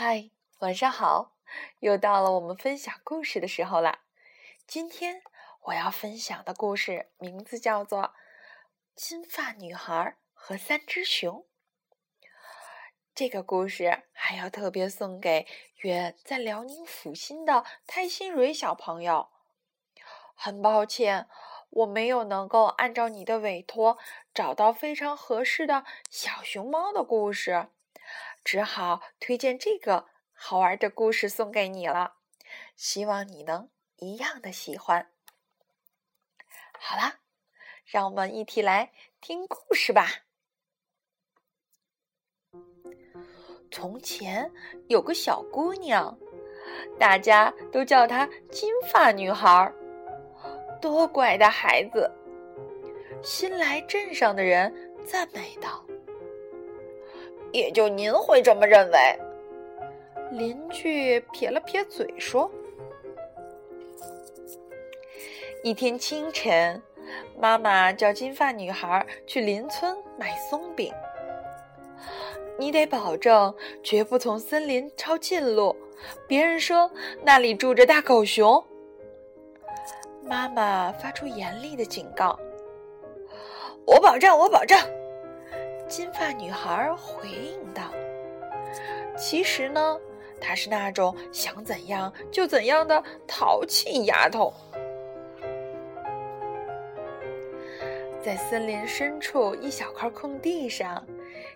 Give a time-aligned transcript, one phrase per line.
[0.00, 1.34] 嗨，晚上好！
[1.80, 3.98] 又到了我们分享故事的时候了。
[4.64, 5.24] 今天
[5.62, 8.02] 我要分享的故事名字叫做
[8.94, 11.44] 《金发女孩和三只熊》。
[13.12, 15.48] 这个故事还要特别送给
[15.78, 19.30] 远在辽宁阜新的泰新蕊小朋友。
[20.36, 21.26] 很抱歉，
[21.70, 23.98] 我没有能够按照你的委托
[24.32, 27.66] 找到非常合适的小熊猫的故事，
[28.48, 32.14] 只好推荐这个好玩的故事送给你了。
[32.76, 35.10] 希望你能一样的喜欢。
[36.78, 37.16] 好了，
[37.84, 40.08] 让我们一起来听故事吧。
[43.70, 44.50] 从前
[44.88, 46.18] 有个小姑娘，
[46.98, 49.70] 大家都叫她金发女孩。
[50.80, 52.10] 多乖的孩子！
[53.22, 55.84] 新来镇上的人赞美道
[57.52, 58.98] ：“也就您会这么认为。”
[60.30, 62.50] 邻居撇了撇嘴说
[65.64, 66.82] ：“一天清晨，
[67.38, 70.92] 妈妈叫金发女孩去邻村买松饼。
[72.58, 75.74] 你得保证绝不从森林抄近路，
[76.26, 76.90] 别人说
[77.24, 78.62] 那里住着大狗熊。”
[80.22, 82.38] 妈妈发出严厉的警告
[83.86, 84.78] ：“我保证，我保证。”
[85.88, 87.82] 金发女孩回应道
[89.16, 89.98] ：“其实呢，
[90.40, 94.52] 她是那种想怎样就怎样的淘气丫头。”
[98.22, 101.02] 在森林深处一小块空地上，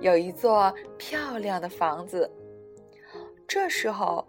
[0.00, 2.30] 有一座漂亮的房子。
[3.46, 4.26] 这时候。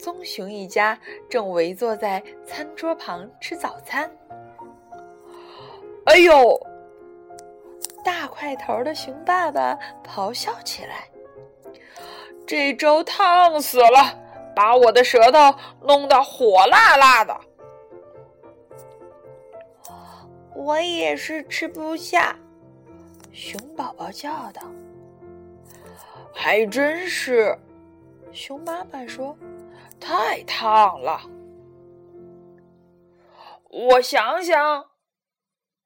[0.00, 0.96] 棕熊一家
[1.28, 4.08] 正围坐在餐桌旁吃早餐。
[6.04, 6.67] 哎呦！
[8.08, 11.06] 大块头的熊爸爸咆哮起来
[12.48, 14.18] ：“这粥烫死了，
[14.56, 17.38] 把我的舌头弄得火辣辣的。”
[20.56, 22.34] 我也是吃不下。
[23.30, 24.62] 熊宝宝叫道
[26.32, 27.54] ：“还真是。”
[28.32, 29.36] 熊妈妈说。
[30.00, 31.20] 太烫了，
[33.68, 34.86] 我想想。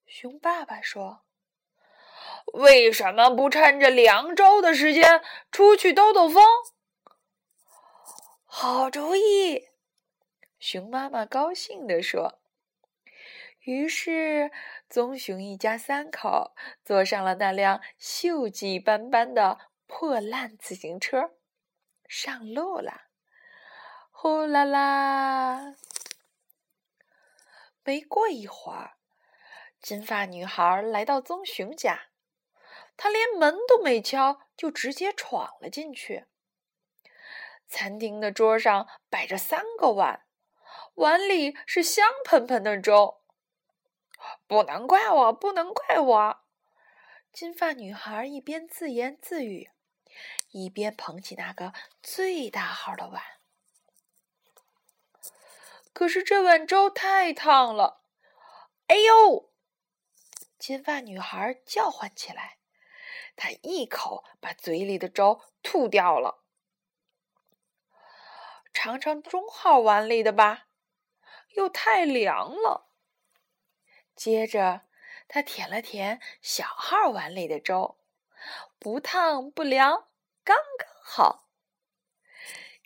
[0.06, 1.22] 熊爸爸说
[2.52, 6.44] ：“为什么不趁着凉州的时间出去兜兜风？”
[8.44, 9.68] 好主意，
[10.58, 12.38] 熊妈妈高兴地说。
[13.60, 14.50] 于是，
[14.88, 16.52] 棕熊一家三口
[16.84, 21.30] 坐上了那辆锈迹斑斑的破烂自行车，
[22.08, 23.02] 上路了。
[24.10, 25.76] 呼啦啦！
[27.84, 28.96] 没过一会儿，
[29.80, 32.08] 金发女孩来到棕熊家，
[32.96, 36.26] 他连门都没敲，就直接闯了进去。
[37.68, 40.26] 餐厅的桌上摆着三个碗，
[40.94, 43.22] 碗里是香喷喷的粥。
[44.46, 46.40] 不能怪我，不能怪我！
[47.32, 49.70] 金发女孩一边自言自语，
[50.50, 51.72] 一边捧起那个
[52.02, 53.22] 最大号的碗。
[55.92, 58.02] 可是这碗粥太烫了，
[58.86, 59.50] 哎呦！
[60.58, 62.58] 金发女孩叫唤起来，
[63.36, 66.42] 他一口把嘴里的粥吐掉了。
[68.72, 70.68] 尝尝中号碗里的吧，
[71.56, 72.88] 又太凉了。
[74.14, 74.82] 接着，
[75.28, 77.98] 他舔了舔小号碗里的粥，
[78.78, 80.08] 不烫不凉，
[80.44, 81.48] 刚刚好。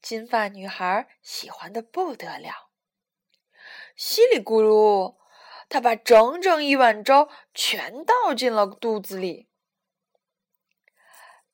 [0.00, 2.70] 金发女孩喜欢的不得了。
[3.96, 5.16] 稀里咕噜，
[5.68, 9.48] 他把整整一碗粥全倒进了肚子里。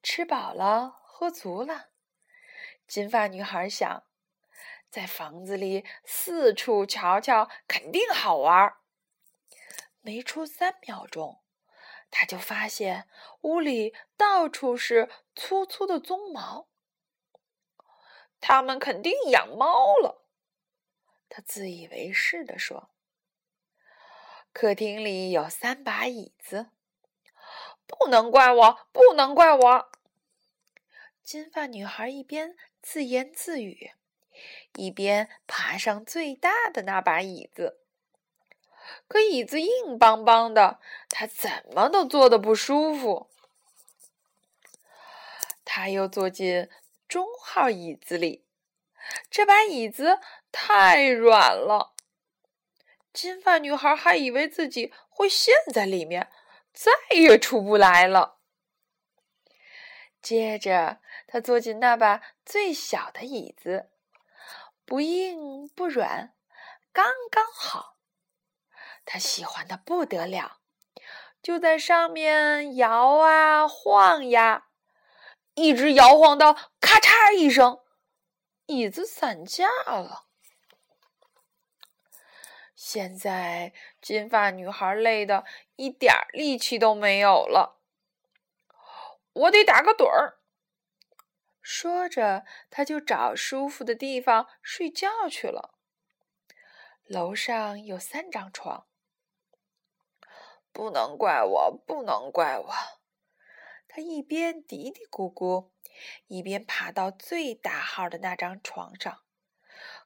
[0.02, 1.90] 吃饱了，喝足了，
[2.88, 4.02] 金发女孩想，
[4.90, 8.74] 在房子里四处瞧瞧，肯定好玩。
[10.00, 11.40] 没出三秒钟，
[12.10, 13.08] 她就发现
[13.42, 16.68] 屋里到处是粗粗的鬃毛。
[18.40, 20.26] 他们肯定养猫了。
[21.28, 22.90] 他自以为是地说
[24.52, 26.72] ：“客厅里有三把椅子，
[27.98, 29.90] 不能怪我，不能怪我。”
[31.22, 33.92] 金发女孩一边自言自语，
[34.74, 37.78] 一边爬上最大的那把椅子。
[39.06, 43.30] 可椅子硬邦邦的，她怎么都坐得不舒服。
[45.64, 46.68] 她又坐进
[47.06, 48.44] 中号椅子里，
[49.30, 50.18] 这把椅子。
[50.54, 51.94] 太软了，
[53.10, 56.30] 金发女孩还以为自己会陷在里面，
[56.72, 58.38] 再也出不来了。
[60.20, 63.90] 接着，他坐进那把最小的椅子，
[64.84, 66.34] 不硬不软，
[66.92, 67.96] 刚刚好。
[69.04, 70.58] 他喜欢的不得了，
[71.42, 74.68] 就在上面摇啊晃呀，
[75.54, 77.80] 一直摇晃到咔嚓一声，
[78.66, 80.26] 椅子散架了。
[82.84, 85.44] 现在，金发女孩累得
[85.76, 87.80] 一点力气都没有了。
[89.32, 90.40] 我得打个盹儿。
[91.60, 95.78] 说着，他就找舒服的地方睡觉去了。
[97.04, 98.88] 楼上有三张床。
[100.72, 102.74] 不能怪我，不能怪我。
[103.86, 105.68] 他一边嘀嘀咕咕，
[106.26, 109.20] 一边爬到最大号的那张床上。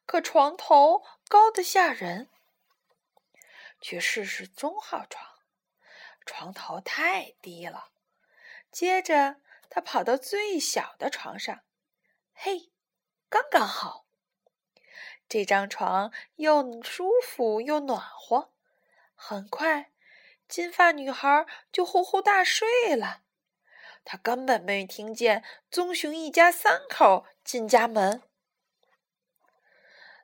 [0.04, 2.28] 可床头高的吓人。
[3.80, 5.38] 去试试中号床，
[6.24, 7.90] 床头太低了。
[8.70, 9.36] 接着，
[9.70, 11.60] 他跑到最小的床上，
[12.34, 12.70] 嘿，
[13.28, 14.06] 刚刚好。
[15.28, 18.52] 这张床又舒服又暖和。
[19.14, 19.90] 很快，
[20.46, 23.22] 金发女孩就呼呼大睡了。
[24.04, 28.22] 她根本没听见棕熊一家三口进家门。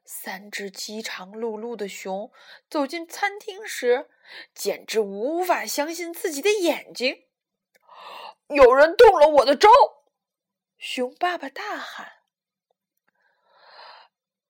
[0.04, 2.31] 三只饥肠辘辘的熊
[2.69, 4.10] 走进餐厅时，
[4.54, 7.26] 简直无法相信自己的眼睛。
[8.49, 9.69] 有人动了我的粥！
[10.76, 12.25] 熊爸爸大喊。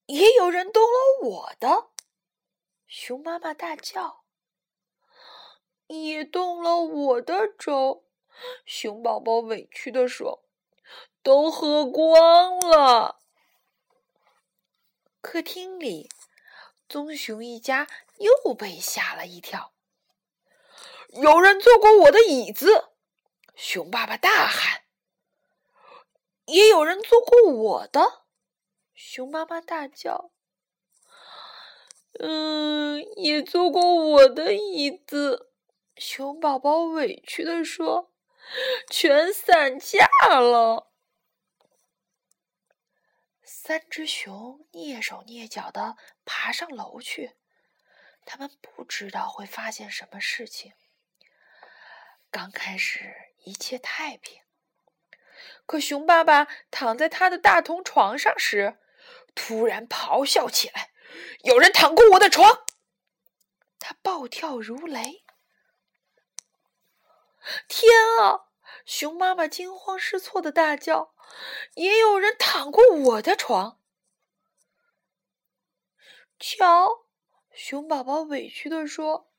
[0.06, 1.90] 也有人动了我的！
[2.87, 4.25] 熊妈妈大叫。
[5.87, 8.04] 也动了我的粥！
[8.64, 10.44] 熊宝宝委屈的说
[11.22, 13.20] ：“都喝光了。”
[15.22, 16.10] 客厅里，
[16.88, 17.86] 棕熊一家
[18.19, 19.72] 又被吓了一跳。
[21.10, 22.88] 有人坐过我的椅子！
[23.54, 24.82] 熊爸爸大喊
[26.46, 28.24] ：“也有人坐过我的！”
[28.94, 30.32] 熊妈妈大叫
[32.18, 35.52] ：“嗯，也坐过我的椅子。”
[35.96, 38.10] 熊宝宝委屈的说
[38.90, 40.08] ：“全散架
[40.40, 40.90] 了。”
[43.64, 47.37] 三只熊蹑手蹑脚的爬上楼去，
[48.25, 50.73] 他们不知道会发现什么事情。
[52.29, 53.14] 刚开始
[53.44, 54.43] 一切太平，
[55.64, 58.81] 可熊爸爸躺在他的大同床上时，
[59.37, 60.91] 突然咆哮起来
[61.47, 62.64] ：“有人躺过我的床！”
[63.79, 65.23] 他暴跳如雷。
[67.69, 68.49] 天啊！
[68.84, 71.14] 熊妈妈惊慌失措的大叫
[71.74, 73.80] ：“也有人躺过我的床！”
[76.38, 77.06] 瞧，
[77.52, 79.30] 熊宝宝委屈的说：“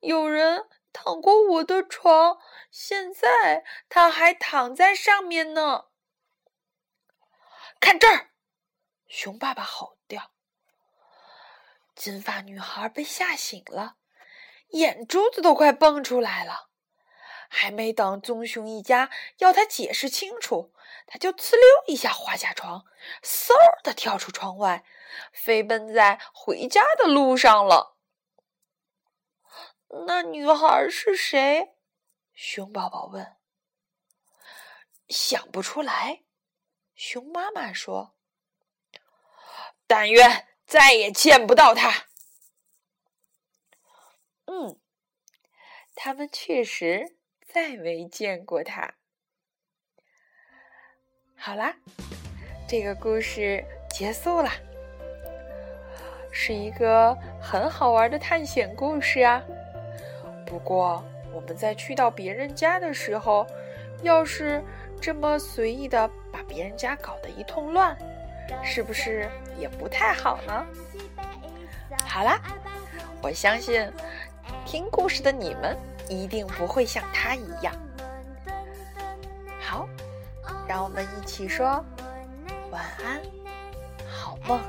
[0.00, 0.68] 有人。”
[0.98, 2.38] 躺过我的床，
[2.70, 5.88] 现在他还躺在上面呢。
[7.78, 8.30] 看这儿！
[9.06, 10.32] 熊爸爸吼道。
[11.94, 13.98] 金发女孩被吓醒了，
[14.68, 16.70] 眼珠子都快蹦出来了。
[17.48, 20.72] 还没等棕熊一家要他解释清楚，
[21.06, 22.84] 他就呲溜一下滑下床，
[23.22, 23.52] 嗖
[23.82, 24.84] 的跳出窗外，
[25.32, 27.96] 飞奔在回家的路上了。
[30.06, 31.74] 那女孩是谁？
[32.34, 33.36] 熊宝宝问。
[35.08, 36.24] 想不出来。
[36.94, 38.16] 熊妈妈说
[39.86, 42.06] ：“但愿再也见不到他。”
[44.48, 44.80] 嗯，
[45.94, 48.94] 他们确实再没见过她。
[51.36, 51.74] 好啦，
[52.68, 54.50] 这个故事结束了，
[56.32, 59.42] 是一个很好玩的探险故事啊。
[60.46, 63.46] 不过，我们在去到别人家的时候，
[64.02, 64.62] 要是
[65.00, 67.96] 这么随意的把别人家搞得一通乱，
[68.62, 70.66] 是不是也不太好呢？
[72.06, 72.40] 好啦，
[73.22, 73.90] 我相信
[74.64, 75.76] 听故事的你们
[76.08, 77.74] 一定不会像他一样。
[79.60, 79.88] 好，
[80.68, 81.84] 让我们一起说
[82.70, 83.20] 晚安，
[84.08, 84.60] 好梦。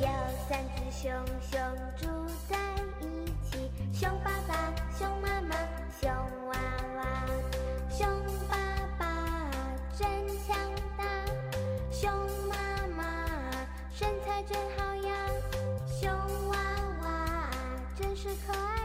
[0.00, 0.08] 有
[0.48, 1.12] 三只熊
[1.50, 1.60] 熊
[14.48, 15.12] 真好呀，
[16.00, 16.10] 熊
[16.48, 16.56] 娃
[17.02, 17.50] 娃
[17.98, 18.79] 真是可爱。